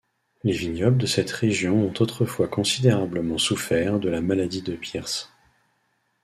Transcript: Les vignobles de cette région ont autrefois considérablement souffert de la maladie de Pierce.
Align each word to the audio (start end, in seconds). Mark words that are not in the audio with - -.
Les 0.43 0.53
vignobles 0.53 0.97
de 0.97 1.05
cette 1.05 1.29
région 1.29 1.75
ont 1.85 1.93
autrefois 1.99 2.47
considérablement 2.47 3.37
souffert 3.37 3.99
de 3.99 4.09
la 4.09 4.19
maladie 4.19 4.63
de 4.63 4.75
Pierce. 4.75 5.31